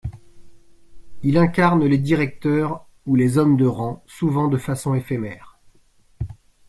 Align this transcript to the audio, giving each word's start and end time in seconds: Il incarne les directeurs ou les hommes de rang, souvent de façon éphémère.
Il 1.21 1.37
incarne 1.37 1.85
les 1.85 1.99
directeurs 1.99 2.87
ou 3.05 3.15
les 3.15 3.37
hommes 3.37 3.55
de 3.55 3.67
rang, 3.67 4.01
souvent 4.07 4.47
de 4.47 4.57
façon 4.57 4.95
éphémère. 4.95 5.59